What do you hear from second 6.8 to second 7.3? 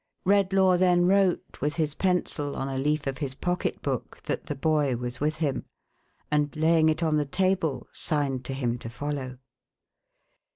it on the